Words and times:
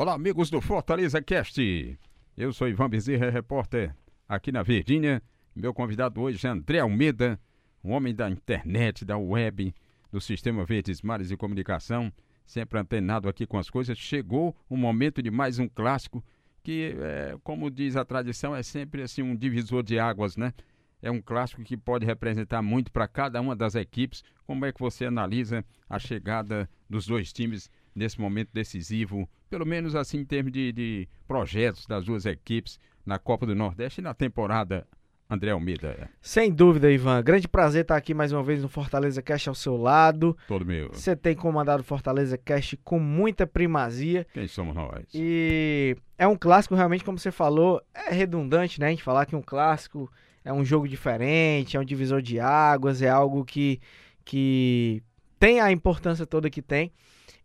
Olá, 0.00 0.14
amigos 0.14 0.48
do 0.48 0.60
Fortaleza 0.60 1.20
Cast. 1.20 1.98
Eu 2.36 2.52
sou 2.52 2.68
Ivan 2.68 2.88
Bezerra, 2.88 3.30
repórter 3.30 3.92
aqui 4.28 4.52
na 4.52 4.62
Verdinha. 4.62 5.20
Meu 5.56 5.74
convidado 5.74 6.20
hoje 6.20 6.46
é 6.46 6.50
André 6.50 6.78
Almeida, 6.78 7.36
um 7.82 7.90
homem 7.90 8.14
da 8.14 8.30
internet, 8.30 9.04
da 9.04 9.18
web, 9.18 9.74
do 10.12 10.20
Sistema 10.20 10.64
Verdes 10.64 11.02
Mares 11.02 11.30
de 11.30 11.36
Comunicação, 11.36 12.12
sempre 12.46 12.78
antenado 12.78 13.28
aqui 13.28 13.44
com 13.44 13.58
as 13.58 13.68
coisas. 13.68 13.98
Chegou 13.98 14.56
o 14.70 14.76
momento 14.76 15.20
de 15.20 15.32
mais 15.32 15.58
um 15.58 15.68
clássico 15.68 16.24
que, 16.62 16.94
é, 17.00 17.36
como 17.42 17.68
diz 17.68 17.96
a 17.96 18.04
tradição, 18.04 18.54
é 18.54 18.62
sempre 18.62 19.02
assim 19.02 19.22
um 19.22 19.34
divisor 19.34 19.82
de 19.82 19.98
águas, 19.98 20.36
né? 20.36 20.54
É 21.02 21.10
um 21.10 21.20
clássico 21.20 21.64
que 21.64 21.76
pode 21.76 22.06
representar 22.06 22.62
muito 22.62 22.92
para 22.92 23.08
cada 23.08 23.40
uma 23.40 23.56
das 23.56 23.74
equipes. 23.74 24.22
Como 24.46 24.64
é 24.64 24.72
que 24.72 24.78
você 24.78 25.06
analisa 25.06 25.64
a 25.90 25.98
chegada 25.98 26.70
dos 26.88 27.04
dois 27.04 27.32
times 27.32 27.68
nesse 27.98 28.20
momento 28.20 28.50
decisivo, 28.52 29.28
pelo 29.50 29.66
menos 29.66 29.94
assim 29.94 30.18
em 30.18 30.24
termos 30.24 30.52
de, 30.52 30.72
de 30.72 31.08
projetos 31.26 31.86
das 31.86 32.04
duas 32.04 32.24
equipes 32.24 32.78
na 33.04 33.18
Copa 33.18 33.44
do 33.44 33.54
Nordeste 33.54 34.00
e 34.00 34.04
na 34.04 34.14
temporada 34.14 34.86
André 35.30 35.50
Almeida. 35.50 36.08
Sem 36.22 36.50
dúvida, 36.50 36.90
Ivan. 36.90 37.22
Grande 37.22 37.46
prazer 37.46 37.82
estar 37.82 37.96
aqui 37.96 38.14
mais 38.14 38.32
uma 38.32 38.42
vez 38.42 38.62
no 38.62 38.68
Fortaleza 38.68 39.20
Cast 39.20 39.48
ao 39.50 39.54
seu 39.54 39.76
lado. 39.76 40.36
Todo 40.46 40.64
meu. 40.64 40.88
Você 40.90 41.14
tem 41.14 41.36
comandado 41.36 41.82
o 41.82 41.84
Fortaleza 41.84 42.38
Cast 42.38 42.78
com 42.78 42.98
muita 42.98 43.46
primazia. 43.46 44.26
Quem 44.32 44.48
somos 44.48 44.74
nós? 44.74 45.04
E 45.12 45.94
é 46.16 46.26
um 46.26 46.36
clássico, 46.36 46.74
realmente, 46.74 47.04
como 47.04 47.18
você 47.18 47.30
falou, 47.30 47.82
é 47.94 48.10
redundante, 48.10 48.80
né? 48.80 48.86
A 48.86 48.90
gente 48.90 49.02
falar 49.02 49.26
que 49.26 49.36
um 49.36 49.42
clássico 49.42 50.10
é 50.42 50.52
um 50.52 50.64
jogo 50.64 50.88
diferente, 50.88 51.76
é 51.76 51.80
um 51.80 51.84
divisor 51.84 52.22
de 52.22 52.40
águas, 52.40 53.02
é 53.02 53.10
algo 53.10 53.44
que, 53.44 53.80
que 54.24 55.02
tem 55.38 55.60
a 55.60 55.70
importância 55.70 56.26
toda 56.26 56.48
que 56.48 56.62
tem. 56.62 56.90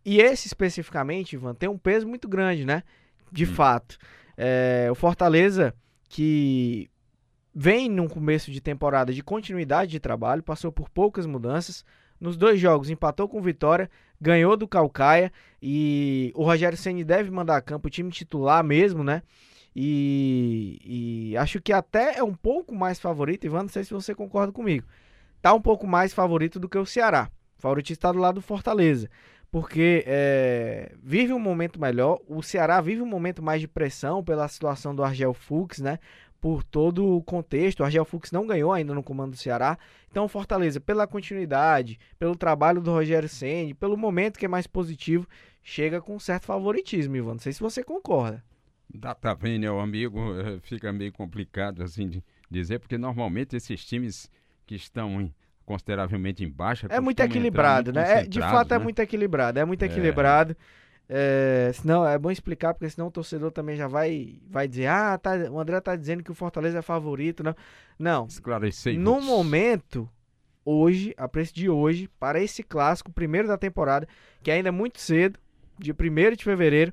E 0.04 0.20
esse 0.20 0.46
especificamente, 0.46 1.34
Ivan, 1.34 1.54
tem 1.54 1.68
um 1.68 1.78
peso 1.78 2.06
muito 2.06 2.28
grande, 2.28 2.64
né? 2.64 2.82
De 3.32 3.44
hum. 3.44 3.54
fato. 3.54 3.96
É, 4.36 4.88
o 4.90 4.94
Fortaleza, 4.94 5.74
que 6.08 6.90
vem 7.54 7.88
num 7.88 8.08
começo 8.08 8.50
de 8.50 8.60
temporada 8.60 9.12
de 9.12 9.22
continuidade 9.22 9.92
de 9.92 10.00
trabalho, 10.00 10.42
passou 10.42 10.70
por 10.70 10.90
poucas 10.90 11.24
mudanças. 11.24 11.84
Nos 12.20 12.36
dois 12.36 12.60
jogos 12.60 12.90
empatou 12.90 13.28
com 13.28 13.40
Vitória, 13.40 13.90
ganhou 14.20 14.56
do 14.56 14.68
Calcaia 14.68 15.32
e 15.60 16.32
o 16.34 16.44
Rogério 16.44 16.76
Ceni 16.76 17.04
deve 17.04 17.30
mandar 17.30 17.56
a 17.56 17.62
campo 17.62 17.88
o 17.88 17.90
time 17.90 18.10
titular 18.10 18.62
mesmo, 18.62 19.02
né? 19.02 19.22
E, 19.76 21.32
e, 21.32 21.36
acho 21.36 21.60
que 21.60 21.72
até 21.72 22.16
é 22.16 22.22
um 22.22 22.34
pouco 22.34 22.72
mais 22.72 23.00
favorito, 23.00 23.44
Ivan, 23.44 23.62
não 23.62 23.68
sei 23.68 23.82
se 23.82 23.92
você 23.92 24.14
concorda 24.14 24.52
comigo. 24.52 24.86
Tá 25.42 25.52
um 25.52 25.60
pouco 25.60 25.86
mais 25.86 26.14
favorito 26.14 26.60
do 26.60 26.68
que 26.68 26.78
o 26.78 26.86
Ceará. 26.86 27.28
O 27.58 27.62
favorito 27.62 27.90
está 27.90 28.12
do 28.12 28.18
lado 28.18 28.36
do 28.36 28.42
Fortaleza 28.42 29.10
porque 29.54 30.02
é, 30.04 30.96
vive 31.00 31.32
um 31.32 31.38
momento 31.38 31.80
melhor. 31.80 32.18
O 32.26 32.42
Ceará 32.42 32.80
vive 32.80 33.00
um 33.00 33.06
momento 33.06 33.40
mais 33.40 33.60
de 33.60 33.68
pressão 33.68 34.20
pela 34.20 34.48
situação 34.48 34.92
do 34.92 35.04
Argel 35.04 35.32
Fux, 35.32 35.78
né? 35.78 36.00
Por 36.40 36.64
todo 36.64 37.06
o 37.06 37.22
contexto. 37.22 37.78
O 37.78 37.84
Argel 37.84 38.04
Fux 38.04 38.32
não 38.32 38.48
ganhou 38.48 38.72
ainda 38.72 38.92
no 38.92 39.00
comando 39.00 39.30
do 39.30 39.36
Ceará. 39.36 39.78
Então, 40.10 40.26
Fortaleza, 40.26 40.80
pela 40.80 41.06
continuidade, 41.06 42.00
pelo 42.18 42.34
trabalho 42.34 42.80
do 42.80 42.90
Rogério 42.90 43.28
Senni, 43.28 43.74
pelo 43.74 43.96
momento 43.96 44.40
que 44.40 44.44
é 44.44 44.48
mais 44.48 44.66
positivo, 44.66 45.24
chega 45.62 46.00
com 46.00 46.16
um 46.16 46.18
certo 46.18 46.46
favoritismo, 46.46 47.14
Ivan. 47.14 47.34
Não 47.34 47.38
sei 47.38 47.52
se 47.52 47.60
você 47.60 47.84
concorda. 47.84 48.42
Dá 48.92 49.14
tá 49.14 49.34
vendo, 49.34 49.60
meu 49.60 49.78
amigo, 49.78 50.18
eh, 50.36 50.58
fica 50.62 50.92
meio 50.92 51.12
complicado 51.12 51.80
assim 51.80 52.08
de 52.08 52.24
dizer, 52.50 52.80
porque 52.80 52.98
normalmente 52.98 53.54
esses 53.54 53.84
times 53.84 54.28
que 54.66 54.74
estão 54.74 55.20
em 55.20 55.32
consideravelmente 55.64 56.44
em 56.44 56.48
baixa. 56.48 56.86
É 56.90 57.00
muito 57.00 57.20
equilibrado, 57.20 57.92
né? 57.92 58.20
É, 58.20 58.26
de 58.26 58.40
fato 58.40 58.72
é 58.72 58.76
né? 58.76 58.80
é 58.80 58.84
muito 58.84 58.98
equilibrado, 59.00 59.58
é 59.58 59.64
muito 59.64 59.82
é. 59.82 59.86
equilibrado. 59.86 60.56
É, 61.08 61.70
senão 61.74 62.06
é 62.06 62.18
bom 62.18 62.30
explicar, 62.30 62.72
porque 62.72 62.88
senão 62.88 63.08
o 63.08 63.10
torcedor 63.10 63.50
também 63.50 63.76
já 63.76 63.86
vai, 63.86 64.38
vai 64.48 64.66
dizer: 64.66 64.86
ah, 64.86 65.18
tá, 65.18 65.32
o 65.50 65.60
André 65.60 65.80
tá 65.80 65.94
dizendo 65.94 66.22
que 66.22 66.30
o 66.30 66.34
Fortaleza 66.34 66.78
é 66.78 66.82
favorito. 66.82 67.42
Não, 67.42 67.54
não. 67.98 68.26
Esclarecer. 68.26 68.98
No 68.98 69.20
momento, 69.20 70.08
hoje, 70.64 71.14
a 71.16 71.28
preço 71.28 71.54
de 71.54 71.68
hoje, 71.68 72.08
para 72.18 72.40
esse 72.40 72.62
clássico, 72.62 73.12
primeiro 73.12 73.46
da 73.46 73.58
temporada, 73.58 74.08
que 74.42 74.50
ainda 74.50 74.68
é 74.68 74.72
muito 74.72 75.00
cedo, 75.00 75.38
dia 75.78 75.94
1 75.94 76.36
de 76.36 76.44
fevereiro, 76.44 76.92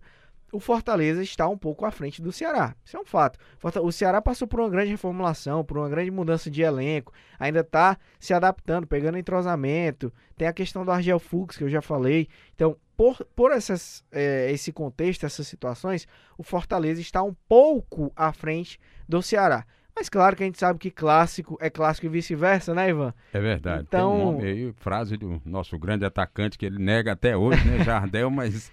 o 0.51 0.59
Fortaleza 0.59 1.23
está 1.23 1.47
um 1.47 1.57
pouco 1.57 1.85
à 1.85 1.91
frente 1.91 2.21
do 2.21 2.31
Ceará. 2.31 2.75
Isso 2.83 2.97
é 2.97 2.99
um 2.99 3.05
fato. 3.05 3.39
O 3.81 3.91
Ceará 3.91 4.21
passou 4.21 4.47
por 4.47 4.59
uma 4.59 4.69
grande 4.69 4.91
reformulação, 4.91 5.63
por 5.63 5.77
uma 5.77 5.89
grande 5.89 6.11
mudança 6.11 6.49
de 6.49 6.61
elenco, 6.61 7.13
ainda 7.39 7.61
está 7.61 7.97
se 8.19 8.33
adaptando, 8.33 8.85
pegando 8.85 9.17
entrosamento. 9.17 10.11
Tem 10.35 10.47
a 10.47 10.53
questão 10.53 10.83
do 10.83 10.91
Argel 10.91 11.19
Fux, 11.19 11.57
que 11.57 11.63
eu 11.63 11.69
já 11.69 11.81
falei. 11.81 12.27
Então, 12.53 12.75
por, 12.97 13.25
por 13.35 13.51
essas, 13.51 14.03
é, 14.11 14.51
esse 14.51 14.71
contexto, 14.71 15.25
essas 15.25 15.47
situações, 15.47 16.07
o 16.37 16.43
Fortaleza 16.43 17.01
está 17.01 17.23
um 17.23 17.33
pouco 17.47 18.11
à 18.15 18.31
frente 18.33 18.79
do 19.07 19.21
Ceará. 19.21 19.65
Mas 19.95 20.07
claro 20.09 20.35
que 20.35 20.43
a 20.43 20.45
gente 20.45 20.57
sabe 20.57 20.79
que 20.79 20.89
clássico 20.89 21.57
é 21.59 21.69
clássico 21.69 22.05
e 22.05 22.09
vice-versa, 22.09 22.73
né, 22.73 22.89
Ivan? 22.89 23.13
É 23.33 23.39
verdade. 23.39 23.83
Então, 23.87 24.11
Tem 24.11 24.21
um 24.21 24.31
nome 24.31 24.47
aí, 24.47 24.73
frase 24.73 25.17
do 25.17 25.41
nosso 25.45 25.77
grande 25.77 26.05
atacante 26.05 26.57
que 26.57 26.65
ele 26.65 26.79
nega 26.79 27.11
até 27.11 27.35
hoje, 27.35 27.65
né, 27.67 27.83
Jardel, 27.83 28.29
mas 28.29 28.71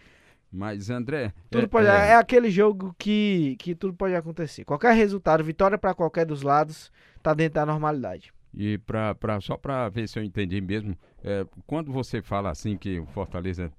mas, 0.50 0.91
André. 0.91 1.32
Tudo 1.50 1.64
é, 1.64 1.66
pode, 1.66 1.86
é... 1.86 1.91
é... 1.91 2.14
aquele 2.14 2.50
jogo 2.50 2.94
que, 2.98 3.56
que 3.59 3.75
tudo 3.75 3.94
pode 3.94 4.14
acontecer. 4.14 4.64
Qualquer 4.64 4.94
resultado, 4.94 5.44
vitória 5.44 5.78
para 5.78 5.94
qualquer 5.94 6.25
dos 6.25 6.42
lados, 6.42 6.91
tá 7.22 7.34
dentro 7.34 7.54
da 7.54 7.66
normalidade. 7.66 8.32
E 8.54 8.78
pra, 8.78 9.14
pra, 9.14 9.41
só 9.41 9.56
para 9.56 9.88
ver 9.88 10.08
se 10.08 10.19
eu 10.19 10.22
entendi 10.22 10.60
mesmo, 10.60 10.97
é, 11.22 11.47
quando 11.66 11.92
você 11.92 12.22
fala 12.22 12.50
assim 12.50 12.76
que 12.76 12.98
o 12.98 13.06
Fortaleza 13.06 13.70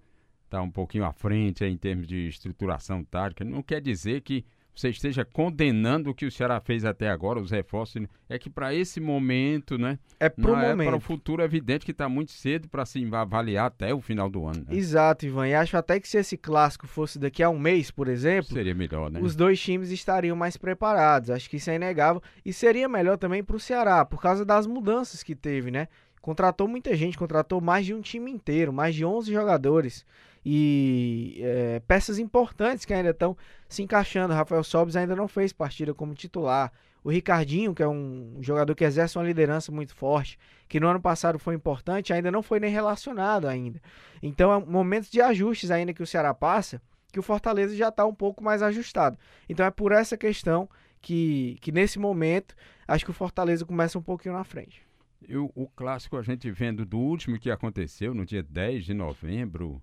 está 0.46 0.62
um 0.62 0.69
pouquinho 0.69 1.06
à 1.06 1.12
frente 1.12 1.66
em 1.66 1.78
termos 1.78 2.08
de 2.08 2.28
estruturação 2.28 3.03
tática, 3.03 3.44
não 3.44 3.62
quer 3.62 3.81
dizer 3.81 4.22
que 4.22 4.46
você 4.79 4.90
esteja 4.90 5.25
condenando 5.25 6.09
o 6.09 6.16
que 6.16 6.25
o 6.25 6.31
Ceará 6.31 6.59
fez 6.59 6.85
até 6.85 7.09
agora, 7.09 7.40
os 7.40 7.51
reforços, 7.51 8.01
é 8.29 8.40
que 8.40 8.50
para 8.50 8.73
esse 8.73 9.00
momento, 9.00 9.78
né? 9.78 10.00
É 10.19 10.29
para 10.29 10.51
o 10.51 10.56
momento. 10.56 10.81
É 10.81 10.85
para 10.85 10.95
o 10.95 11.00
futuro, 11.00 11.41
é 11.41 11.45
evidente 11.45 11.85
que 11.85 11.91
está 11.91 12.07
muito 12.07 12.31
cedo 12.31 12.67
para 12.69 12.85
se 12.85 13.06
avaliar 13.13 13.67
até 13.67 13.94
o 13.94 14.00
final 14.00 14.29
do 14.29 14.45
ano. 14.45 14.66
Né? 14.67 14.75
Exato, 14.75 15.25
Ivan. 15.25 15.47
E 15.47 15.53
acho 15.53 15.75
até 15.75 16.00
que 16.00 16.07
se 16.07 16.17
esse 16.17 16.38
clássico 16.38 16.88
fosse 16.88 17.19
daqui 17.19 17.44
a 17.44 17.50
um 17.50 17.59
mês, 17.59 17.91
por 17.91 18.07
exemplo, 18.07 18.53
seria 18.53 18.73
melhor, 18.73 19.12
né? 19.12 19.19
Os 19.22 19.35
dois 19.35 19.59
times 19.59 19.91
estariam 19.91 20.35
mais 20.35 20.56
preparados. 20.56 21.29
Acho 21.29 21.50
que 21.50 21.57
isso 21.57 21.69
é 21.69 21.75
inegável. 21.75 22.22
E 22.46 22.53
seria 22.53 22.88
melhor 22.88 23.17
também 23.17 23.44
para 23.44 23.56
o 23.56 23.59
Ceará, 23.59 24.06
por 24.06 24.22
causa 24.22 24.46
das 24.46 24.66
mudanças 24.66 25.23
que 25.23 25.35
teve, 25.35 25.72
né? 25.72 25.88
Contratou 26.22 26.67
muita 26.67 26.96
gente, 26.96 27.17
contratou 27.17 27.61
mais 27.61 27.85
de 27.85 27.94
um 27.94 28.01
time 28.01 28.29
inteiro, 28.31 28.73
mais 28.73 28.94
de 28.94 29.06
11 29.06 29.31
jogadores 29.31 30.06
e 30.45 31.39
é, 31.41 31.81
peças 31.88 32.17
importantes 32.19 32.85
que 32.85 32.94
ainda 32.94 33.09
estão 33.09 33.35
se 33.67 33.83
encaixando. 33.83 34.33
Rafael 34.33 34.63
Sobis 34.63 34.95
ainda 34.95 35.16
não 35.16 35.27
fez 35.27 35.51
partida 35.51 35.94
como 35.94 36.13
titular. 36.13 36.72
O 37.03 37.09
Ricardinho, 37.09 37.73
que 37.73 37.81
é 37.81 37.88
um 37.88 38.38
jogador 38.41 38.75
que 38.75 38.83
exerce 38.83 39.17
uma 39.17 39.23
liderança 39.23 39.72
muito 39.72 39.95
forte, 39.95 40.38
que 40.67 40.79
no 40.79 40.88
ano 40.88 41.01
passado 41.01 41.39
foi 41.39 41.55
importante, 41.55 42.11
ainda 42.11 42.29
não 42.29 42.44
foi 42.44 42.59
nem 42.59 42.72
relacionado 42.72 43.47
ainda. 43.47 43.81
Então, 44.22 44.53
é 44.53 44.59
momentos 44.59 45.09
de 45.09 45.22
ajustes 45.22 45.72
ainda 45.72 45.94
que 45.94 46.03
o 46.03 46.07
Ceará 46.07 46.33
passa, 46.33 46.81
que 47.11 47.19
o 47.19 47.23
Fortaleza 47.23 47.75
já 47.75 47.88
está 47.88 48.05
um 48.05 48.13
pouco 48.13 48.44
mais 48.44 48.61
ajustado. 48.61 49.17
Então, 49.47 49.66
é 49.66 49.72
por 49.72 49.91
essa 49.91 50.17
questão 50.17 50.69
que, 51.01 51.57
que 51.61 51.72
nesse 51.72 51.97
momento, 51.97 52.53
acho 52.88 53.05
que 53.05 53.11
o 53.11 53.13
Fortaleza 53.13 53.66
começa 53.66 53.97
um 53.97 54.03
pouquinho 54.03 54.35
na 54.35 54.44
frente. 54.44 54.83
Eu, 55.28 55.51
o 55.55 55.67
clássico 55.67 56.17
a 56.17 56.22
gente 56.22 56.49
vendo 56.51 56.85
do 56.85 56.97
último 56.97 57.39
que 57.39 57.51
aconteceu 57.51 58.13
no 58.13 58.25
dia 58.25 58.44
10 58.44 58.85
de 58.85 58.94
novembro, 58.94 59.81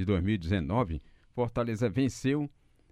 de 0.00 0.06
2019, 0.06 1.02
Fortaleza 1.32 1.88
venceu. 1.88 2.50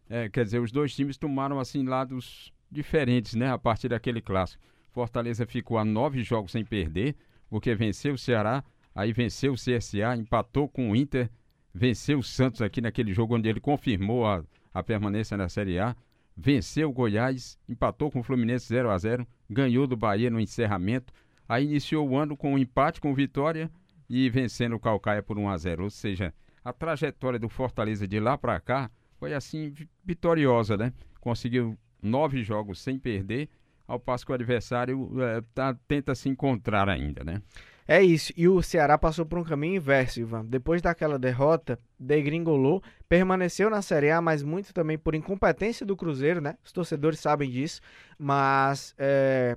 É, 0.08 0.28
quer 0.28 0.44
dizer, 0.44 0.60
os 0.60 0.70
dois 0.70 0.94
times 0.94 1.16
tomaram 1.16 1.58
assim 1.58 1.84
lados 1.84 2.52
diferentes, 2.70 3.34
né? 3.34 3.50
A 3.50 3.58
partir 3.58 3.88
daquele 3.88 4.20
clássico. 4.20 4.62
Fortaleza 4.92 5.47
ficou 5.47 5.78
a 5.78 5.84
nove 5.84 6.22
jogos 6.22 6.52
sem 6.52 6.64
perder, 6.64 7.16
porque 7.48 7.74
venceu 7.74 8.14
o 8.14 8.18
Ceará, 8.18 8.64
aí 8.94 9.12
venceu 9.12 9.52
o 9.52 9.56
CSA, 9.56 10.16
empatou 10.16 10.68
com 10.68 10.91
o 10.91 10.97
Inter, 10.97 11.30
venceu 11.72 12.18
o 12.18 12.22
Santos 12.22 12.62
aqui 12.62 12.80
naquele 12.80 13.12
jogo 13.12 13.36
onde 13.36 13.48
ele 13.48 13.60
confirmou 13.60 14.27
a, 14.27 14.42
a 14.72 14.83
permanência 14.83 15.36
na 15.36 15.48
Série 15.48 15.78
A, 15.78 15.94
venceu 16.36 16.91
o 16.91 16.92
Goiás, 16.92 17.59
empatou 17.68 18.10
com 18.10 18.21
o 18.21 18.22
Fluminense 18.22 18.66
0 18.68 18.91
a 18.91 18.98
0 18.98 19.27
ganhou 19.48 19.86
do 19.86 19.97
Bahia 19.97 20.30
no 20.30 20.41
encerramento, 20.41 21.12
aí 21.48 21.65
iniciou 21.65 22.09
o 22.09 22.16
ano 22.16 22.36
com 22.36 22.54
um 22.54 22.59
empate 22.59 23.00
com 23.00 23.15
vitória 23.15 23.71
e 24.09 24.28
vencendo 24.30 24.77
o 24.77 24.80
Calcaia 24.80 25.22
por 25.22 25.38
1 25.38 25.48
a 25.48 25.56
0 25.56 25.84
ou 25.84 25.91
seja, 25.91 26.34
a 26.68 26.72
trajetória 26.72 27.38
do 27.38 27.48
Fortaleza 27.48 28.06
de 28.06 28.20
lá 28.20 28.36
para 28.36 28.60
cá 28.60 28.91
foi 29.18 29.32
assim 29.32 29.72
vitoriosa, 30.04 30.76
né? 30.76 30.92
Conseguiu 31.18 31.78
nove 32.03 32.42
jogos 32.42 32.80
sem 32.80 32.98
perder, 32.98 33.48
ao 33.86 33.98
passo 33.98 34.26
que 34.26 34.32
o 34.32 34.34
adversário 34.34 35.10
é, 35.18 35.42
tá, 35.54 35.74
tenta 35.88 36.15
se 36.15 36.28
encontrar 36.28 36.88
ainda, 36.88 37.24
né? 37.24 37.41
É 37.86 38.03
isso. 38.03 38.34
E 38.36 38.47
o 38.47 38.60
Ceará 38.60 38.98
passou 38.98 39.24
por 39.24 39.38
um 39.38 39.42
caminho 39.42 39.76
inverso, 39.76 40.20
Ivan. 40.20 40.44
Depois 40.44 40.82
daquela 40.82 41.18
derrota, 41.18 41.78
degringolou, 41.98 42.82
permaneceu 43.09 43.71
na 43.71 43.80
Série 43.80 44.10
A, 44.10 44.21
mas 44.21 44.42
muito 44.42 44.74
também 44.74 44.98
por 44.98 45.14
incompetência 45.14 45.86
do 45.86 45.97
Cruzeiro, 45.97 46.38
né? 46.38 46.56
Os 46.62 46.71
torcedores 46.71 47.18
sabem 47.18 47.50
disso. 47.50 47.80
Mas 48.18 48.94
é, 48.98 49.56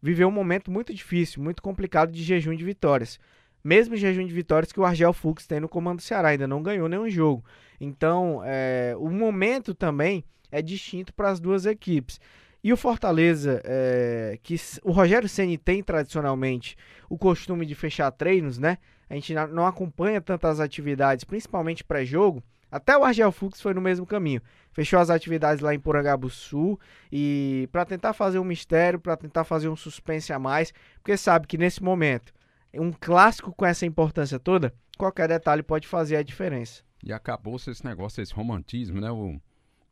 viveu 0.00 0.26
um 0.26 0.32
momento 0.32 0.70
muito 0.70 0.94
difícil, 0.94 1.42
muito 1.42 1.60
complicado 1.60 2.10
de 2.10 2.22
jejum 2.22 2.56
de 2.56 2.64
vitórias 2.64 3.20
mesmo 3.66 3.96
jejum 3.96 4.24
de 4.24 4.32
vitórias 4.32 4.70
que 4.70 4.78
o 4.78 4.84
Argel 4.84 5.12
Fux 5.12 5.44
tem 5.44 5.58
no 5.58 5.68
comando 5.68 5.96
do 5.96 6.02
Ceará, 6.02 6.28
ainda 6.28 6.46
não 6.46 6.62
ganhou 6.62 6.88
nenhum 6.88 7.10
jogo. 7.10 7.44
Então, 7.80 8.40
é, 8.44 8.94
o 8.96 9.10
momento 9.10 9.74
também 9.74 10.24
é 10.52 10.62
distinto 10.62 11.12
para 11.12 11.30
as 11.30 11.40
duas 11.40 11.66
equipes. 11.66 12.20
E 12.62 12.72
o 12.72 12.76
Fortaleza, 12.76 13.60
é, 13.64 14.38
que 14.40 14.54
o 14.84 14.92
Rogério 14.92 15.28
Ceni 15.28 15.58
tem 15.58 15.82
tradicionalmente 15.82 16.76
o 17.08 17.18
costume 17.18 17.66
de 17.66 17.74
fechar 17.74 18.10
treinos, 18.12 18.56
né? 18.56 18.78
A 19.10 19.14
gente 19.14 19.34
não 19.34 19.66
acompanha 19.66 20.20
tantas 20.20 20.60
atividades, 20.60 21.24
principalmente 21.24 21.82
pré-jogo. 21.82 22.42
Até 22.70 22.96
o 22.96 23.04
Argel 23.04 23.32
Fux 23.32 23.60
foi 23.60 23.74
no 23.74 23.80
mesmo 23.80 24.06
caminho. 24.06 24.40
Fechou 24.72 25.00
as 25.00 25.10
atividades 25.10 25.60
lá 25.60 25.74
em 25.74 25.80
Porangabuçu 25.80 26.78
e 27.10 27.68
para 27.72 27.84
tentar 27.84 28.12
fazer 28.12 28.38
um 28.38 28.44
mistério, 28.44 29.00
para 29.00 29.16
tentar 29.16 29.42
fazer 29.42 29.68
um 29.68 29.76
suspense 29.76 30.32
a 30.32 30.38
mais, 30.38 30.72
porque 30.96 31.16
sabe 31.16 31.46
que 31.46 31.58
nesse 31.58 31.82
momento, 31.82 32.32
um 32.74 32.92
clássico 32.92 33.52
com 33.54 33.64
essa 33.64 33.86
importância 33.86 34.38
toda, 34.38 34.74
qualquer 34.98 35.28
detalhe 35.28 35.62
pode 35.62 35.86
fazer 35.86 36.16
a 36.16 36.22
diferença. 36.22 36.82
E 37.02 37.12
acabou-se 37.12 37.70
esse 37.70 37.84
negócio, 37.84 38.22
esse 38.22 38.34
romantismo, 38.34 39.00
né? 39.00 39.10
O, 39.10 39.40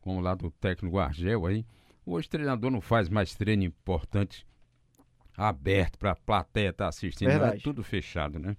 com 0.01 0.19
o 0.19 0.21
lado 0.21 0.51
técnico 0.61 0.99
Argel 0.99 1.47
aí. 1.47 1.65
Hoje 2.05 2.27
o 2.27 2.31
treinador 2.31 2.71
não 2.71 2.81
faz 2.81 3.09
mais 3.09 3.35
treino 3.35 3.65
importante 3.65 4.47
aberto 5.37 5.99
para 5.99 6.13
a 6.13 6.17
plateia 6.17 6.71
estar 6.71 6.85
tá 6.85 6.89
assistindo, 6.89 7.31
é 7.31 7.57
tudo 7.57 7.83
fechado, 7.83 8.39
né? 8.39 8.57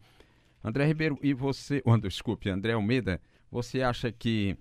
André 0.64 0.86
Ribeiro, 0.86 1.18
e 1.22 1.34
você, 1.34 1.82
oh, 1.86 1.98
desculpe, 1.98 2.50
André 2.50 2.74
Almeida, 2.74 3.22
você 3.52 3.82
acha 3.82 4.12
que 4.12 4.58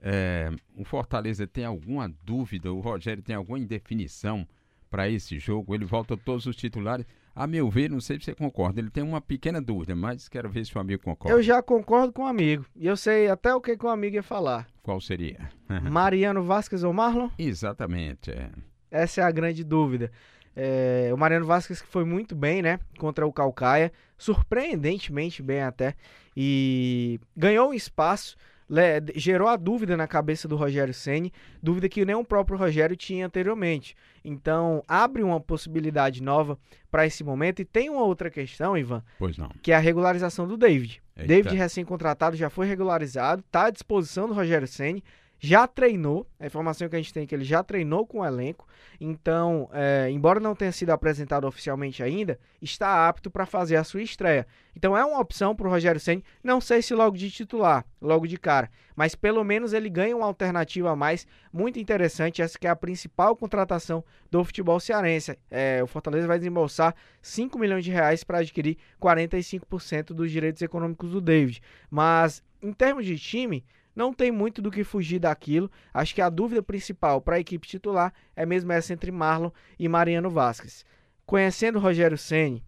é, 0.00 0.50
o 0.76 0.84
Fortaleza 0.84 1.46
tem 1.46 1.64
alguma 1.64 2.12
dúvida, 2.24 2.72
o 2.72 2.80
Rogério 2.80 3.22
tem 3.22 3.36
alguma 3.36 3.58
indefinição 3.58 4.46
para 4.90 5.08
esse 5.08 5.38
jogo? 5.38 5.74
Ele 5.74 5.84
volta 5.84 6.16
todos 6.16 6.44
os 6.46 6.56
titulares. 6.56 7.06
A 7.34 7.46
meu 7.46 7.68
ver, 7.68 7.90
não 7.90 8.00
sei 8.00 8.18
se 8.18 8.26
você 8.26 8.34
concorda, 8.34 8.80
ele 8.80 8.90
tem 8.90 9.02
uma 9.02 9.20
pequena 9.20 9.60
dúvida, 9.60 9.96
mas 9.96 10.28
quero 10.28 10.48
ver 10.48 10.64
se 10.64 10.76
o 10.76 10.80
amigo 10.80 11.02
concorda. 11.02 11.36
Eu 11.36 11.42
já 11.42 11.60
concordo 11.60 12.12
com 12.12 12.22
o 12.22 12.26
amigo. 12.26 12.64
E 12.76 12.86
eu 12.86 12.96
sei 12.96 13.28
até 13.28 13.52
o 13.52 13.60
que, 13.60 13.76
que 13.76 13.84
o 13.84 13.88
amigo 13.88 14.14
ia 14.14 14.22
falar. 14.22 14.68
Qual 14.82 15.00
seria? 15.00 15.50
Mariano 15.90 16.44
Vasquez 16.44 16.84
ou 16.84 16.92
Marlon? 16.92 17.28
Exatamente. 17.36 18.30
É. 18.30 18.50
Essa 18.88 19.22
é 19.22 19.24
a 19.24 19.30
grande 19.32 19.64
dúvida. 19.64 20.12
É, 20.54 21.10
o 21.12 21.16
Mariano 21.16 21.44
Vasquez 21.44 21.82
que 21.82 21.88
foi 21.88 22.04
muito 22.04 22.36
bem, 22.36 22.62
né? 22.62 22.78
Contra 22.98 23.26
o 23.26 23.32
Calcaia. 23.32 23.92
Surpreendentemente 24.16 25.42
bem 25.42 25.62
até. 25.62 25.96
E 26.36 27.18
ganhou 27.36 27.70
um 27.70 27.74
espaço 27.74 28.36
gerou 29.14 29.48
a 29.48 29.56
dúvida 29.56 29.96
na 29.96 30.06
cabeça 30.06 30.48
do 30.48 30.56
Rogério 30.56 30.94
Ceni, 30.94 31.32
dúvida 31.62 31.88
que 31.88 32.04
nem 32.04 32.14
o 32.14 32.24
próprio 32.24 32.58
Rogério 32.58 32.96
tinha 32.96 33.26
anteriormente. 33.26 33.94
Então, 34.24 34.82
abre 34.88 35.22
uma 35.22 35.40
possibilidade 35.40 36.22
nova 36.22 36.58
para 36.90 37.06
esse 37.06 37.22
momento 37.22 37.60
e 37.60 37.64
tem 37.64 37.90
uma 37.90 38.02
outra 38.02 38.30
questão, 38.30 38.76
Ivan, 38.76 39.02
pois 39.18 39.36
não. 39.36 39.50
que 39.62 39.72
é 39.72 39.76
a 39.76 39.80
regularização 39.80 40.46
do 40.46 40.56
David. 40.56 41.02
Eita. 41.16 41.28
David 41.28 41.56
recém-contratado 41.56 42.36
já 42.36 42.48
foi 42.50 42.66
regularizado, 42.66 43.42
está 43.46 43.66
à 43.66 43.70
disposição 43.70 44.26
do 44.26 44.34
Rogério 44.34 44.66
Ceni 44.66 45.04
já 45.38 45.66
treinou, 45.66 46.26
a 46.38 46.46
informação 46.46 46.88
que 46.88 46.96
a 46.96 46.98
gente 46.98 47.12
tem 47.12 47.24
é 47.24 47.26
que 47.26 47.34
ele 47.34 47.44
já 47.44 47.62
treinou 47.62 48.06
com 48.06 48.20
o 48.20 48.24
elenco, 48.24 48.66
então, 49.00 49.68
é, 49.72 50.08
embora 50.10 50.40
não 50.40 50.54
tenha 50.54 50.72
sido 50.72 50.90
apresentado 50.90 51.46
oficialmente 51.46 52.02
ainda, 52.02 52.38
está 52.62 53.08
apto 53.08 53.30
para 53.30 53.44
fazer 53.44 53.76
a 53.76 53.84
sua 53.84 54.02
estreia. 54.02 54.46
Então 54.74 54.96
é 54.96 55.04
uma 55.04 55.20
opção 55.20 55.54
para 55.54 55.66
o 55.66 55.70
Rogério 55.70 56.00
Senni, 56.00 56.24
não 56.42 56.60
sei 56.60 56.80
se 56.80 56.94
logo 56.94 57.16
de 57.16 57.30
titular, 57.30 57.84
logo 58.00 58.26
de 58.26 58.36
cara, 58.38 58.70
mas 58.96 59.14
pelo 59.14 59.44
menos 59.44 59.72
ele 59.72 59.90
ganha 59.90 60.16
uma 60.16 60.26
alternativa 60.26 60.90
a 60.90 60.96
mais, 60.96 61.26
muito 61.52 61.78
interessante, 61.78 62.42
essa 62.42 62.58
que 62.58 62.66
é 62.66 62.70
a 62.70 62.76
principal 62.76 63.36
contratação 63.36 64.04
do 64.30 64.44
futebol 64.44 64.80
cearense. 64.80 65.38
É, 65.50 65.82
o 65.82 65.86
Fortaleza 65.86 66.26
vai 66.26 66.38
desembolsar 66.38 66.94
5 67.20 67.58
milhões 67.58 67.84
de 67.84 67.90
reais 67.90 68.24
para 68.24 68.38
adquirir 68.38 68.78
45% 69.00 70.06
dos 70.14 70.30
direitos 70.30 70.62
econômicos 70.62 71.10
do 71.10 71.20
David, 71.20 71.60
mas 71.90 72.42
em 72.62 72.72
termos 72.72 73.04
de 73.04 73.18
time, 73.18 73.62
não 73.94 74.12
tem 74.12 74.32
muito 74.32 74.60
do 74.60 74.70
que 74.70 74.84
fugir 74.84 75.18
daquilo. 75.18 75.70
Acho 75.92 76.14
que 76.14 76.20
a 76.20 76.28
dúvida 76.28 76.62
principal 76.62 77.20
para 77.20 77.36
a 77.36 77.40
equipe 77.40 77.66
titular 77.66 78.12
é 78.34 78.44
mesmo 78.44 78.72
essa 78.72 78.92
entre 78.92 79.10
Marlon 79.10 79.50
e 79.78 79.88
Mariano 79.88 80.30
Vasquez. 80.30 80.84
Conhecendo 81.24 81.76
o 81.76 81.80
Rogério 81.80 82.18
Ceni, 82.18 82.64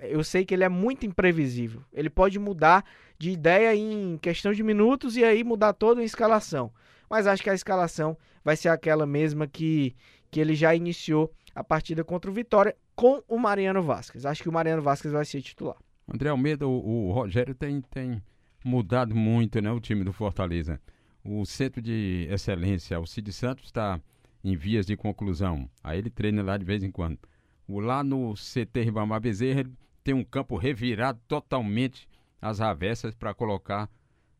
eu 0.00 0.22
sei 0.22 0.44
que 0.44 0.54
ele 0.54 0.64
é 0.64 0.68
muito 0.68 1.06
imprevisível. 1.06 1.82
Ele 1.92 2.10
pode 2.10 2.38
mudar 2.38 2.84
de 3.18 3.30
ideia 3.30 3.74
em 3.74 4.18
questão 4.18 4.52
de 4.52 4.62
minutos 4.62 5.16
e 5.16 5.24
aí 5.24 5.42
mudar 5.42 5.72
toda 5.72 6.00
a 6.00 6.04
escalação. 6.04 6.72
Mas 7.08 7.26
acho 7.26 7.42
que 7.42 7.50
a 7.50 7.54
escalação 7.54 8.16
vai 8.44 8.56
ser 8.56 8.68
aquela 8.68 9.06
mesma 9.06 9.46
que, 9.46 9.94
que 10.30 10.40
ele 10.40 10.54
já 10.54 10.74
iniciou 10.74 11.32
a 11.54 11.64
partida 11.64 12.04
contra 12.04 12.30
o 12.30 12.34
Vitória 12.34 12.76
com 12.94 13.22
o 13.28 13.38
Mariano 13.38 13.82
Vasquez. 13.82 14.24
Acho 14.26 14.42
que 14.42 14.48
o 14.48 14.52
Mariano 14.52 14.82
Vasquez 14.82 15.12
vai 15.12 15.24
ser 15.24 15.42
titular. 15.42 15.76
André 16.12 16.28
Almeida, 16.28 16.66
o, 16.66 17.08
o 17.08 17.12
Rogério 17.12 17.54
tem, 17.54 17.80
tem 17.80 18.22
mudado 18.66 19.14
muito 19.14 19.60
né, 19.60 19.70
o 19.70 19.80
time 19.80 20.02
do 20.02 20.12
Fortaleza. 20.12 20.80
O 21.24 21.46
centro 21.46 21.80
de 21.80 22.26
excelência, 22.28 22.98
o 22.98 23.06
Cid 23.06 23.32
Santos, 23.32 23.66
está 23.66 24.00
em 24.42 24.56
vias 24.56 24.84
de 24.84 24.96
conclusão. 24.96 25.70
Aí 25.84 25.98
ele 25.98 26.10
treina 26.10 26.42
lá 26.42 26.56
de 26.56 26.64
vez 26.64 26.82
em 26.82 26.90
quando. 26.90 27.18
O, 27.68 27.78
lá 27.78 28.02
no 28.02 28.34
CT 28.34 28.82
Ribamar 28.82 29.20
Bezerra, 29.20 29.60
ele 29.60 29.72
tem 30.02 30.14
um 30.14 30.24
campo 30.24 30.56
revirado 30.56 31.20
totalmente 31.28 32.08
às 32.42 32.60
avessas 32.60 33.14
para 33.14 33.32
colocar 33.32 33.88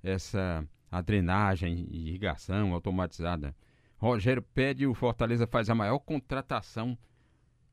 essa 0.03 0.67
a 0.91 1.01
drenagem, 1.01 1.87
irrigação 1.91 2.73
automatizada. 2.73 3.55
Rogério 3.97 4.43
pede 4.43 4.87
o 4.87 4.95
Fortaleza 4.95 5.47
faz 5.47 5.71
a 5.71 5.75
maior 5.75 5.99
contratação 5.99 6.99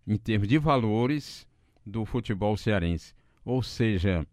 em 0.06 0.18
termos 0.18 0.48
de 0.48 0.58
valores 0.58 1.48
do 1.86 2.06
futebol 2.06 2.56
cearense. 2.58 3.16
Ou 3.44 3.62
seja, 3.64 4.26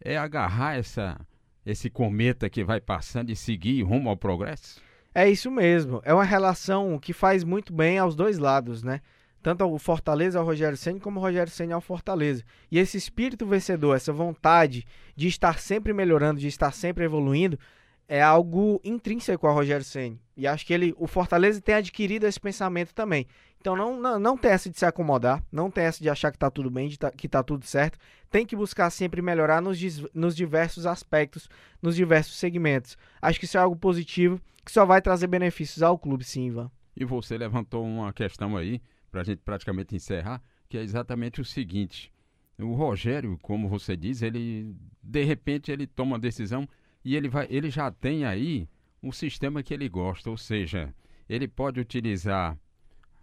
é 0.00 0.16
agarrar 0.16 0.76
essa 0.76 1.20
esse 1.64 1.90
cometa 1.90 2.48
que 2.48 2.64
vai 2.64 2.80
passando 2.80 3.30
e 3.30 3.36
seguir 3.36 3.82
rumo 3.82 4.08
ao 4.08 4.16
progresso? 4.16 4.80
É 5.14 5.28
isso 5.28 5.50
mesmo. 5.50 6.00
É 6.04 6.14
uma 6.14 6.24
relação 6.24 6.98
que 6.98 7.12
faz 7.12 7.42
muito 7.42 7.72
bem 7.72 7.98
aos 7.98 8.14
dois 8.14 8.38
lados, 8.38 8.82
né? 8.82 9.00
Tanto 9.42 9.64
o 9.64 9.78
Fortaleza 9.78 10.38
ao 10.38 10.44
Rogério 10.44 10.76
Senna 10.76 11.00
como 11.00 11.18
o 11.18 11.22
Rogério 11.22 11.50
Senna 11.50 11.74
ao 11.74 11.80
Fortaleza. 11.80 12.44
E 12.70 12.78
esse 12.78 12.96
espírito 12.96 13.46
vencedor, 13.46 13.96
essa 13.96 14.12
vontade 14.12 14.86
de 15.16 15.28
estar 15.28 15.58
sempre 15.58 15.92
melhorando, 15.92 16.40
de 16.40 16.46
estar 16.46 16.72
sempre 16.72 17.04
evoluindo, 17.04 17.58
é 18.06 18.22
algo 18.22 18.80
intrínseco 18.84 19.46
ao 19.46 19.54
Rogério 19.54 19.84
Senna. 19.84 20.18
E 20.36 20.46
acho 20.46 20.66
que 20.66 20.74
ele, 20.74 20.94
o 20.98 21.06
Fortaleza 21.06 21.60
tem 21.60 21.74
adquirido 21.74 22.24
esse 22.26 22.38
pensamento 22.38 22.94
também. 22.94 23.26
Então 23.60 23.76
não, 23.76 24.00
não, 24.00 24.18
não 24.18 24.38
tem 24.38 24.50
essa 24.52 24.70
de 24.70 24.78
se 24.78 24.86
acomodar, 24.86 25.44
não 25.52 25.70
tem 25.70 25.84
essa 25.84 26.02
de 26.02 26.08
achar 26.08 26.30
que 26.30 26.36
está 26.36 26.50
tudo 26.50 26.70
bem, 26.70 26.90
tá, 26.96 27.10
que 27.10 27.26
está 27.26 27.42
tudo 27.42 27.66
certo. 27.66 27.98
Tem 28.30 28.46
que 28.46 28.56
buscar 28.56 28.88
sempre 28.90 29.20
melhorar 29.20 29.60
nos, 29.60 29.78
nos 30.14 30.34
diversos 30.34 30.86
aspectos, 30.86 31.48
nos 31.82 31.94
diversos 31.94 32.36
segmentos. 32.36 32.96
Acho 33.20 33.38
que 33.38 33.44
isso 33.44 33.58
é 33.58 33.60
algo 33.60 33.76
positivo, 33.76 34.40
que 34.64 34.72
só 34.72 34.86
vai 34.86 35.02
trazer 35.02 35.26
benefícios 35.26 35.82
ao 35.82 35.98
clube, 35.98 36.24
sim, 36.24 36.46
Ivan. 36.46 36.70
E 36.96 37.04
você 37.04 37.36
levantou 37.36 37.84
uma 37.84 38.12
questão 38.12 38.56
aí, 38.56 38.80
para 39.10 39.20
a 39.20 39.24
gente 39.24 39.42
praticamente 39.44 39.94
encerrar, 39.94 40.42
que 40.68 40.78
é 40.78 40.82
exatamente 40.82 41.40
o 41.40 41.44
seguinte. 41.44 42.12
O 42.58 42.74
Rogério, 42.74 43.38
como 43.42 43.68
você 43.68 43.96
diz, 43.96 44.22
ele 44.22 44.74
de 45.02 45.24
repente 45.24 45.70
ele 45.70 45.86
toma 45.86 46.12
uma 46.12 46.18
decisão 46.18 46.68
e 47.04 47.16
ele 47.16 47.28
vai, 47.28 47.46
ele 47.50 47.70
já 47.70 47.90
tem 47.90 48.24
aí 48.24 48.68
um 49.02 49.12
sistema 49.12 49.62
que 49.62 49.72
ele 49.72 49.88
gosta, 49.88 50.30
ou 50.30 50.36
seja, 50.36 50.94
ele 51.28 51.48
pode 51.48 51.80
utilizar 51.80 52.58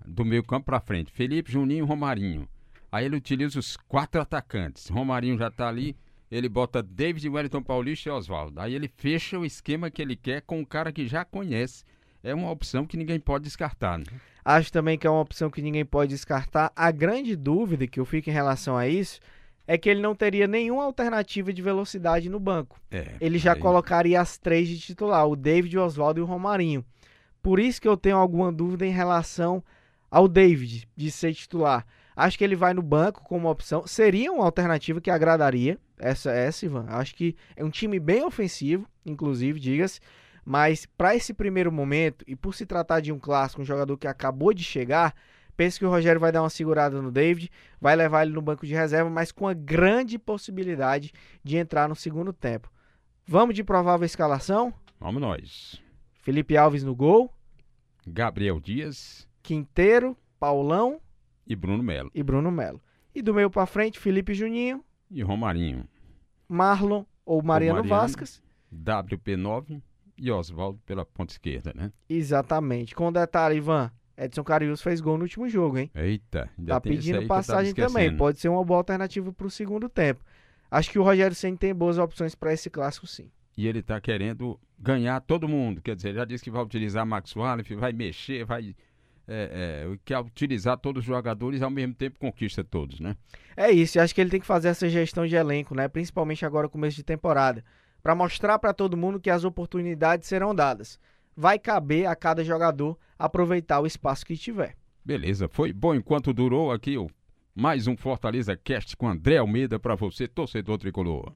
do 0.08 0.26
meio 0.26 0.44
campo 0.44 0.66
para 0.66 0.80
frente. 0.80 1.12
Felipe, 1.12 1.52
Juninho 1.52 1.86
e 1.86 1.88
Romarinho. 1.88 2.48
Aí 2.92 3.06
ele 3.06 3.18
utiliza 3.18 3.60
os 3.60 3.76
quatro 3.76 4.22
atacantes. 4.22 4.88
Romarinho 4.88 5.38
já 5.38 5.48
está 5.48 5.68
ali. 5.68 5.96
Ele 6.32 6.50
bota 6.50 6.82
David, 6.82 7.28
Wellington 7.30 7.62
Paulista 7.62 8.10
e 8.10 8.12
Oswaldo. 8.12 8.60
Aí 8.60 8.74
ele 8.74 8.88
fecha 8.88 9.38
o 9.38 9.46
esquema 9.46 9.90
que 9.90 10.02
ele 10.02 10.16
quer 10.16 10.42
com 10.42 10.60
um 10.60 10.66
cara 10.66 10.92
que 10.92 11.08
já 11.08 11.24
conhece. 11.24 11.84
É 12.24 12.34
uma 12.34 12.52
opção 12.52 12.86
que 12.86 12.98
ninguém 12.98 13.20
pode 13.20 13.46
descartar. 13.46 13.98
Né? 13.98 14.06
Acho 14.44 14.72
também 14.72 14.98
que 14.98 15.06
é 15.06 15.10
uma 15.10 15.22
opção 15.22 15.50
que 15.50 15.62
ninguém 15.62 15.86
pode 15.86 16.10
descartar. 16.10 16.72
A 16.76 16.92
grande 16.92 17.36
dúvida 17.36 17.88
que 17.88 18.00
eu 18.00 18.06
fico 18.06 18.30
em 18.30 18.34
relação 18.34 18.76
a 18.76 18.88
isso 18.88 19.20
é 19.68 19.78
que 19.78 19.90
ele 19.90 20.02
não 20.02 20.16
teria 20.16 20.48
nenhuma 20.48 20.86
alternativa 20.86 21.52
de 21.52 21.62
velocidade 21.62 22.30
no 22.30 22.40
banco. 22.40 22.80
É, 22.90 23.16
ele 23.20 23.38
já 23.38 23.54
aí... 23.54 23.60
colocaria 23.60 24.20
as 24.20 24.38
três 24.38 24.68
de 24.68 24.80
titular, 24.80 25.28
o 25.28 25.36
David, 25.36 25.78
o 25.78 25.84
Oswaldo 25.84 26.20
e 26.20 26.24
o 26.24 26.26
Romarinho. 26.26 26.86
Por 27.42 27.60
isso 27.60 27.82
que 27.82 27.88
eu 27.88 27.98
tenho 27.98 28.18
alguma 28.18 28.52
dúvida 28.52 28.86
em 28.86 28.92
relação 28.92 29.64
ao 30.10 30.28
David 30.28 30.88
de 30.96 31.12
ser 31.12 31.34
titular. 31.34 31.86
Acho 32.16 32.38
que 32.38 32.44
ele 32.44 32.56
vai 32.56 32.74
no 32.74 32.82
banco 32.82 33.24
como 33.24 33.50
opção. 33.50 33.86
Seria 33.86 34.32
uma 34.32 34.44
alternativa 34.44 35.00
que 35.00 35.12
agradaria. 35.12 35.78
Essa, 36.00 36.32
essa 36.32 36.66
Ivan. 36.66 36.86
Acho 36.90 37.16
que 37.16 37.36
é 37.56 37.64
um 37.64 37.70
time 37.70 38.00
bem 38.00 38.24
ofensivo, 38.24 38.88
inclusive, 39.06 39.60
diga-se. 39.60 40.00
Mas 40.44 40.86
para 40.86 41.16
esse 41.16 41.34
primeiro 41.34 41.72
momento, 41.72 42.24
e 42.28 42.36
por 42.36 42.56
se 42.56 42.66
tratar 42.66 43.02
de 43.02 43.12
um 43.12 43.20
clássico, 43.20 43.62
um 43.62 43.66
jogador 43.66 43.98
que 43.98 44.08
acabou 44.08 44.54
de 44.54 44.64
chegar, 44.64 45.14
penso 45.58 45.78
que 45.78 45.86
o 45.86 45.90
Rogério 45.90 46.22
vai 46.22 46.32
dar 46.32 46.42
uma 46.42 46.50
segurada 46.50 47.02
no 47.02 47.12
David, 47.12 47.52
vai 47.82 47.96
levar 47.96 48.24
ele 48.26 48.34
no 48.34 48.42
banco 48.42 48.66
de 48.66 48.74
reserva, 48.74 49.10
mas 49.10 49.32
com 49.32 49.48
a 49.48 49.54
grande 49.54 50.18
possibilidade 50.18 51.12
de 51.44 51.58
entrar 51.58 51.90
no 51.90 51.96
segundo 51.96 52.32
tempo. 52.32 52.72
Vamos 53.28 53.56
de 53.56 53.64
provável 53.64 54.06
escalação? 54.06 54.74
Vamos 55.00 55.22
nós. 55.22 55.82
Felipe 56.22 56.56
Alves 56.56 56.84
no 56.84 56.96
gol. 56.96 57.34
Gabriel 58.06 58.60
Dias. 58.60 59.28
Quinteiro, 59.48 60.18
Paulão 60.38 61.00
e 61.48 61.56
Bruno 61.56 61.82
Melo. 61.82 62.12
E 62.14 62.22
Bruno 62.22 62.52
Melo. 62.52 62.82
E 63.16 63.22
do 63.22 63.34
meio 63.34 63.50
para 63.50 63.66
frente, 63.66 63.98
Felipe 63.98 64.34
Juninho 64.34 64.84
e 65.10 65.22
Romarinho. 65.22 65.88
Marlon 66.50 67.06
ou 67.26 67.42
Mariano, 67.42 67.80
Mariano. 67.80 68.02
Vasquez. 68.02 68.44
WP9 68.76 69.82
e 70.18 70.30
Oswaldo 70.30 70.82
pela 70.86 71.06
ponta 71.06 71.32
esquerda, 71.32 71.72
né? 71.74 71.94
Exatamente. 72.10 72.94
Com 72.94 73.10
detalhe, 73.10 73.56
Ivan, 73.56 73.90
Edson 74.18 74.44
Carius 74.44 74.82
fez 74.82 75.00
gol 75.00 75.18
no 75.18 75.24
último 75.24 75.48
jogo, 75.48 75.78
hein? 75.78 75.90
Eita, 75.96 76.50
ainda 76.58 76.74
Tá 76.74 76.82
pedindo 76.82 77.26
passagem 77.26 77.74
também. 77.74 78.18
Pode 78.18 78.42
ser 78.42 78.50
uma 78.50 78.66
boa 78.66 78.80
alternativa 78.80 79.32
pro 79.32 79.50
segundo 79.50 79.88
tempo. 79.88 80.26
Acho 80.70 80.92
que 80.92 81.00
o 81.00 81.04
Rogério 81.04 81.34
Senna 81.34 81.56
tem 81.56 81.74
boas 81.74 81.98
opções 81.98 82.36
para 82.36 82.52
esse 82.52 82.70
clássico, 82.70 83.08
sim. 83.08 83.32
E 83.56 83.66
ele 83.66 83.82
tá 83.82 84.02
querendo 84.02 84.60
ganhar 84.78 85.22
todo 85.22 85.48
mundo. 85.48 85.82
Quer 85.82 85.96
dizer, 85.96 86.14
já 86.14 86.26
disse 86.26 86.44
que 86.44 86.52
vai 86.52 86.62
utilizar 86.62 87.06
Max 87.06 87.34
Wallace, 87.34 87.74
vai 87.76 87.94
mexer, 87.94 88.44
vai. 88.44 88.76
É, 89.28 89.86
é, 89.92 89.98
quer 90.06 90.20
utilizar 90.20 90.78
todos 90.78 91.02
os 91.02 91.06
jogadores 91.06 91.60
e 91.60 91.64
ao 91.64 91.70
mesmo 91.70 91.94
tempo 91.94 92.18
conquista 92.18 92.64
todos, 92.64 93.00
né? 93.00 93.18
É 93.58 93.70
isso, 93.70 93.98
e 93.98 94.00
acho 94.00 94.16
que 94.16 94.22
ele 94.22 94.30
tem 94.30 94.40
que 94.40 94.46
fazer 94.46 94.70
essa 94.70 94.88
gestão 94.88 95.28
de 95.28 95.36
elenco, 95.36 95.76
né? 95.76 95.88
Principalmente 95.88 96.46
agora 96.46 96.70
começo 96.70 96.96
de 96.96 97.04
temporada, 97.04 97.64
Pra 98.02 98.16
mostrar 98.16 98.58
pra 98.58 98.74
todo 98.74 98.96
mundo 98.96 99.20
que 99.20 99.30
as 99.30 99.44
oportunidades 99.44 100.30
serão 100.30 100.56
dadas. 100.56 100.98
Vai 101.36 101.60
caber 101.60 102.06
a 102.06 102.16
cada 102.16 102.42
jogador 102.44 102.98
aproveitar 103.20 103.82
o 103.82 103.86
espaço 103.86 104.26
que 104.26 104.38
tiver. 104.38 104.78
Beleza, 105.04 105.50
foi 105.50 105.74
bom 105.74 105.94
enquanto 105.94 106.34
durou 106.34 106.72
aqui 106.72 106.98
o 106.98 107.10
mais 107.54 107.88
um 107.88 107.98
Fortaleza 107.98 108.56
Cast 108.56 108.96
com 108.96 109.10
André 109.10 109.38
Almeida 109.38 109.80
para 109.80 109.96
você, 109.96 110.28
torcedor 110.28 110.78
tricolor. 110.78 111.34